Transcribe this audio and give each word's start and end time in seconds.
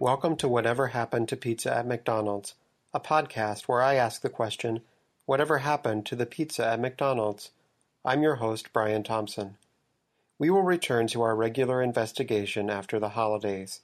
Welcome 0.00 0.36
to 0.36 0.48
Whatever 0.48 0.86
Happened 0.86 1.28
to 1.30 1.36
Pizza 1.36 1.76
at 1.76 1.84
McDonald's, 1.84 2.54
a 2.94 3.00
podcast 3.00 3.64
where 3.64 3.82
I 3.82 3.94
ask 3.94 4.22
the 4.22 4.28
question, 4.28 4.82
Whatever 5.26 5.58
happened 5.58 6.06
to 6.06 6.14
the 6.14 6.24
pizza 6.24 6.64
at 6.64 6.78
McDonald's? 6.78 7.50
I'm 8.04 8.22
your 8.22 8.36
host, 8.36 8.72
Brian 8.72 9.02
Thompson. 9.02 9.56
We 10.38 10.50
will 10.50 10.62
return 10.62 11.08
to 11.08 11.22
our 11.22 11.34
regular 11.34 11.82
investigation 11.82 12.70
after 12.70 13.00
the 13.00 13.08
holidays. 13.08 13.80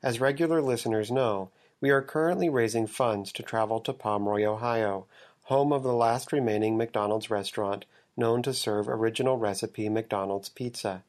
As 0.00 0.20
regular 0.20 0.62
listeners 0.62 1.10
know, 1.10 1.50
we 1.80 1.90
are 1.90 2.02
currently 2.02 2.48
raising 2.48 2.86
funds 2.86 3.32
to 3.32 3.42
travel 3.42 3.80
to 3.80 3.92
Pomeroy, 3.92 4.44
Ohio, 4.44 5.06
home 5.46 5.72
of 5.72 5.82
the 5.82 5.92
last 5.92 6.30
remaining 6.30 6.76
McDonald's 6.76 7.30
restaurant 7.30 7.84
known 8.16 8.44
to 8.44 8.54
serve 8.54 8.88
original 8.88 9.38
recipe 9.38 9.88
McDonald's 9.88 10.50
pizza. 10.50 11.02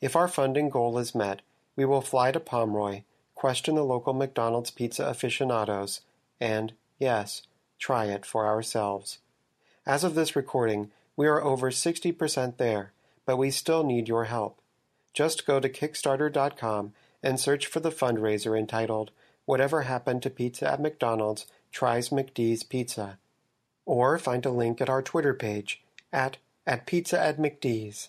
If 0.00 0.16
our 0.16 0.28
funding 0.28 0.70
goal 0.70 0.96
is 0.96 1.14
met, 1.14 1.42
we 1.76 1.84
will 1.84 2.00
fly 2.00 2.32
to 2.32 2.40
Pomeroy, 2.40 3.02
question 3.42 3.74
the 3.74 3.82
local 3.82 4.12
McDonald's 4.12 4.70
pizza 4.70 5.04
aficionados, 5.04 6.02
and, 6.40 6.72
yes, 7.00 7.42
try 7.76 8.04
it 8.04 8.24
for 8.24 8.46
ourselves. 8.46 9.18
As 9.84 10.04
of 10.04 10.14
this 10.14 10.36
recording, 10.36 10.92
we 11.16 11.26
are 11.26 11.42
over 11.42 11.72
60% 11.72 12.56
there, 12.56 12.92
but 13.26 13.36
we 13.36 13.50
still 13.50 13.82
need 13.82 14.06
your 14.06 14.26
help. 14.26 14.60
Just 15.12 15.44
go 15.44 15.58
to 15.58 15.68
Kickstarter.com 15.68 16.92
and 17.20 17.40
search 17.40 17.66
for 17.66 17.80
the 17.80 17.90
fundraiser 17.90 18.56
entitled 18.56 19.10
Whatever 19.44 19.82
Happened 19.82 20.22
to 20.22 20.30
Pizza 20.30 20.70
at 20.70 20.80
McDonald's 20.80 21.46
Tries 21.72 22.10
McDee's 22.10 22.62
Pizza. 22.62 23.18
Or 23.84 24.18
find 24.18 24.46
a 24.46 24.50
link 24.50 24.80
at 24.80 24.88
our 24.88 25.02
Twitter 25.02 25.34
page 25.34 25.82
at, 26.12 26.36
at 26.64 26.86
Pizza 26.86 27.20
at 27.20 27.38
McDee's. 27.38 28.08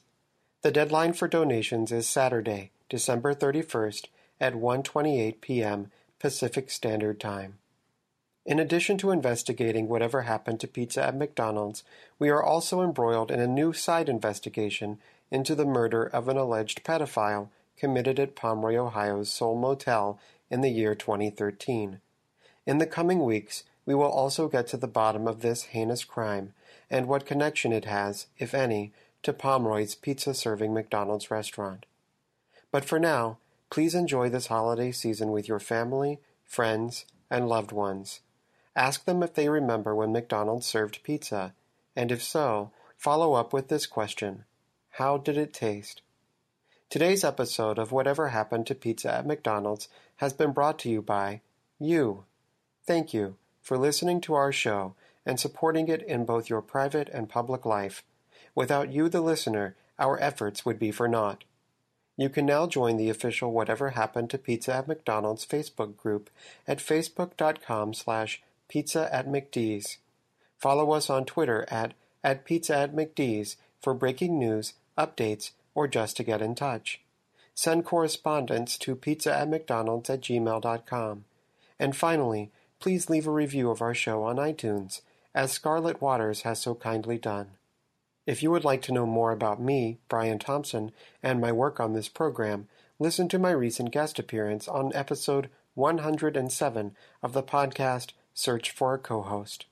The 0.62 0.70
deadline 0.70 1.14
for 1.14 1.28
donations 1.28 1.92
is 1.92 2.08
Saturday, 2.08 2.70
December 2.88 3.34
31st 3.34 4.06
at 4.44 4.56
1:28 4.56 5.40
p.m. 5.40 5.90
Pacific 6.20 6.70
Standard 6.70 7.18
Time. 7.18 7.60
In 8.46 8.60
addition 8.60 8.98
to 8.98 9.12
investigating 9.12 9.88
whatever 9.88 10.24
happened 10.24 10.60
to 10.60 10.68
pizza 10.68 11.02
at 11.02 11.16
McDonald's, 11.16 11.86
we 12.20 12.30
are 12.30 12.44
also 12.44 12.82
embroiled 12.82 13.32
in 13.32 13.40
a 13.40 13.48
new 13.48 13.72
side 13.72 14.10
investigation 14.10 15.00
into 15.32 15.56
the 15.56 15.66
murder 15.66 16.04
of 16.04 16.28
an 16.28 16.36
alleged 16.36 16.84
pedophile 16.84 17.48
committed 17.78 18.20
at 18.20 18.36
Pomeroy, 18.36 18.76
Ohio's 18.76 19.32
Soul 19.32 19.58
Motel 19.58 20.20
in 20.50 20.60
the 20.60 20.72
year 20.72 20.94
2013. 20.94 22.02
In 22.66 22.78
the 22.80 22.86
coming 22.86 23.24
weeks, 23.24 23.64
we 23.86 23.96
will 23.96 24.12
also 24.12 24.50
get 24.50 24.68
to 24.68 24.78
the 24.78 24.88
bottom 24.88 25.26
of 25.26 25.40
this 25.40 25.64
heinous 25.72 26.04
crime 26.04 26.54
and 26.90 27.08
what 27.08 27.26
connection 27.26 27.72
it 27.72 27.86
has, 27.86 28.28
if 28.38 28.54
any, 28.54 28.92
to 29.22 29.32
Pomeroy's 29.32 29.96
pizza 29.96 30.34
serving 30.34 30.74
McDonald's 30.74 31.32
restaurant. 31.32 31.86
But 32.74 32.84
for 32.84 33.00
now, 33.00 33.38
please 33.74 33.96
enjoy 33.96 34.30
this 34.30 34.46
holiday 34.46 34.92
season 34.92 35.32
with 35.32 35.48
your 35.48 35.60
family, 35.60 36.20
friends, 36.46 37.06
and 37.32 37.50
loved 37.50 37.72
ones. 37.72 38.20
Ask 38.76 39.06
them 39.06 39.24
if 39.24 39.34
they 39.34 39.50
remember 39.50 39.96
when 39.96 40.12
McDonald's 40.12 40.68
served 40.68 41.02
pizza, 41.02 41.56
and 41.96 42.12
if 42.12 42.22
so, 42.22 42.70
follow 42.98 43.34
up 43.34 43.52
with 43.52 43.70
this 43.70 43.88
question 43.88 44.44
How 44.92 45.18
did 45.18 45.40
it 45.40 45.56
taste? 45.56 46.04
Today's 46.88 47.24
episode 47.24 47.80
of 47.80 47.92
Whatever 47.92 48.28
Happened 48.28 48.68
to 48.68 48.76
Pizza 48.76 49.12
at 49.12 49.26
McDonald's 49.26 49.88
has 50.18 50.34
been 50.34 50.52
brought 50.52 50.78
to 50.78 50.90
you 50.92 51.02
by 51.02 51.42
you. 51.80 52.26
Thank 52.86 53.12
you 53.12 53.38
for 53.60 53.80
listening 53.80 54.22
to 54.22 54.36
our 54.36 54.52
show 54.52 54.94
and 55.26 55.40
supporting 55.40 55.88
it 55.88 56.04
in 56.04 56.26
both 56.26 56.48
your 56.48 56.62
private 56.62 57.10
and 57.10 57.28
public 57.28 57.66
life. 57.66 58.04
Without 58.54 58.94
you, 58.94 59.10
the 59.10 59.22
listener, 59.22 59.76
our 59.98 60.22
efforts 60.22 60.64
would 60.64 60.78
be 60.78 60.92
for 60.92 61.08
naught. 61.08 61.44
You 62.16 62.30
can 62.30 62.46
now 62.46 62.68
join 62.68 62.98
the 62.98 63.10
official 63.10 63.52
Whatever 63.52 63.92
Happened 63.92 64.30
to 64.30 64.38
Pizza 64.38 64.76
at 64.76 64.88
McDonald's 64.88 65.46
Facebook 65.46 65.98
group 65.98 66.30
at 66.68 66.78
facebook.com 66.78 67.94
slash 67.96 68.42
pizza 68.68 69.14
at 69.14 69.28
McDee's. 69.28 69.98
Follow 70.60 70.92
us 70.92 71.10
on 71.10 71.26
Twitter 71.26 71.66
at, 71.70 71.94
at 72.24 72.46
pizza 72.46 72.78
at 72.78 72.96
for 73.82 73.94
breaking 73.94 74.38
news, 74.38 74.74
updates, 74.98 75.52
or 75.76 75.88
just 75.88 76.16
to 76.18 76.24
get 76.24 76.42
in 76.42 76.56
touch. 76.56 77.02
Send 77.56 77.86
correspondence 77.86 78.78
to 78.78 78.96
pizza 78.96 79.36
at 79.36 79.50
McDonald's 79.50 80.10
at 80.10 80.22
gmail.com. 80.22 81.26
And 81.80 81.96
finally, 81.96 82.52
please 82.80 83.10
leave 83.10 83.28
a 83.28 83.32
review 83.32 83.70
of 83.72 83.82
our 83.82 83.94
show 83.94 84.24
on 84.24 84.38
iTunes, 84.38 85.02
as 85.34 85.52
Scarlet 85.52 86.02
Waters 86.02 86.42
has 86.42 86.62
so 86.62 86.76
kindly 86.76 87.18
done. 87.18 87.48
If 88.26 88.42
you 88.42 88.52
would 88.52 88.64
like 88.64 88.82
to 88.84 88.94
know 88.94 89.06
more 89.06 89.34
about 89.34 89.62
me, 89.62 89.98
Brian 90.08 90.40
Thompson, 90.40 90.94
and 91.22 91.42
my 91.42 91.52
work 91.52 91.82
on 91.82 91.92
this 91.92 92.08
program, 92.08 92.70
listen 92.98 93.28
to 93.28 93.38
my 93.38 93.52
recent 93.52 93.92
guest 93.92 94.18
appearance 94.18 94.66
on 94.66 94.94
episode 94.96 95.50
107 95.74 96.96
of 97.22 97.34
the 97.34 97.44
podcast 97.44 98.12
Search 98.34 98.72
for 98.72 98.94
a 98.94 98.98
Co-Host. 98.98 99.66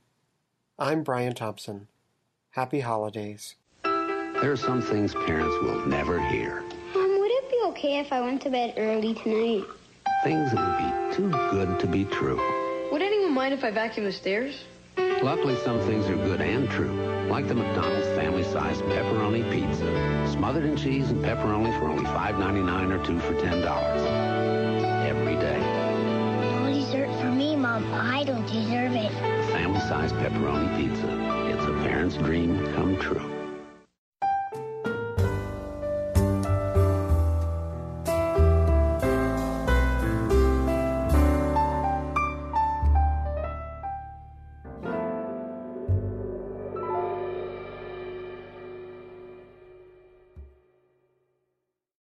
I'm 0.77 1.01
Brian 1.01 1.33
Thompson. 1.33 1.87
Happy 2.51 2.81
holidays. 2.81 3.55
There 3.83 4.51
are 4.51 4.57
some 4.57 4.81
things 4.81 5.13
parents 5.13 5.55
will 5.61 5.85
never 5.85 6.19
hear. 6.27 6.61
Mom, 6.93 7.19
would 7.19 7.31
it 7.31 7.49
be 7.49 7.61
okay 7.67 7.99
if 7.99 8.11
I 8.11 8.19
went 8.19 8.41
to 8.41 8.49
bed 8.49 8.73
early 8.75 9.13
tonight? 9.13 9.63
Things 10.25 10.51
that 10.51 10.59
would 10.59 11.09
be 11.09 11.15
too 11.15 11.29
good 11.51 11.79
to 11.79 11.87
be 11.87 12.03
true. 12.03 12.41
Would 12.91 13.01
anyone 13.01 13.33
mind 13.33 13.53
if 13.53 13.63
I 13.63 13.71
vacuum 13.71 14.05
the 14.05 14.11
stairs? 14.11 14.65
Luckily, 15.23 15.55
some 15.57 15.79
things 15.81 16.07
are 16.07 16.15
good 16.15 16.41
and 16.41 16.67
true, 16.67 16.91
like 17.27 17.47
the 17.47 17.53
McDonald's 17.53 18.07
family-sized 18.17 18.81
pepperoni 18.85 19.43
pizza, 19.51 20.27
smothered 20.31 20.65
in 20.65 20.75
cheese 20.75 21.11
and 21.11 21.23
pepperoni 21.23 21.77
for 21.77 21.85
only 21.85 22.05
$5.99 22.05 22.99
or 22.99 23.05
two 23.05 23.19
for 23.19 23.33
$10. 23.33 23.63
Every 25.05 25.35
day. 25.35 25.59
No 26.63 26.73
dessert 26.73 27.15
for 27.21 27.27
me, 27.27 27.55
Mom. 27.55 27.93
I 27.93 28.23
don't 28.23 28.47
deserve 28.47 28.95
it. 28.95 29.11
Family-sized 29.51 30.15
pepperoni 30.15 30.75
pizza. 30.75 31.07
It's 31.53 31.65
a 31.65 31.87
parent's 31.87 32.17
dream 32.17 32.57
come 32.73 32.97
true. 32.97 33.40